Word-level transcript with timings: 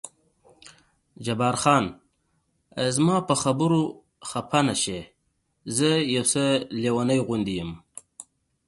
جبار 1.25 1.55
خان: 1.61 1.85
زما 2.95 3.17
په 3.27 3.35
خبرو 3.41 3.81
خفه 4.29 4.59
نه 4.67 4.75
شې، 4.81 4.99
زه 5.77 5.89
یو 6.15 6.23
څه 6.31 6.43
لېونی 6.81 7.19
غوندې 7.27 7.53
یم. 7.59 7.71